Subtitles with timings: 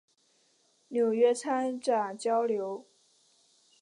[0.87, 2.87] 纽约参展交流